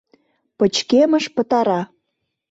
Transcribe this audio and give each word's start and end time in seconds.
Пычкемыш 0.57 1.25
пытара. 1.35 1.81